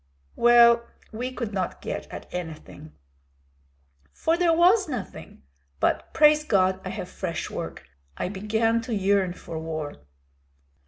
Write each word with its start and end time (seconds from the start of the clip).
"Well, 0.35 0.87
we 1.11 1.31
could 1.31 1.53
not 1.53 1.79
get 1.79 2.07
at 2.07 2.25
anything." 2.33 2.93
"For 4.11 4.35
there 4.35 4.51
was 4.51 4.89
nothing. 4.89 5.43
But, 5.79 6.11
praise 6.11 6.43
God, 6.43 6.81
I 6.83 6.89
have 6.89 7.07
fresh 7.07 7.51
work; 7.51 7.87
I 8.17 8.27
began 8.27 8.81
to 8.81 8.95
yearn 8.95 9.33
for 9.33 9.59
war." 9.59 10.01